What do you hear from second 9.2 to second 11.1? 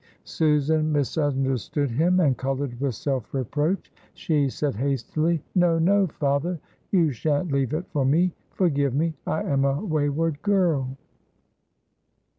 I am a wayward girl!"